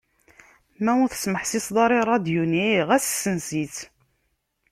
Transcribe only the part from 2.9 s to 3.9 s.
ssens-itt.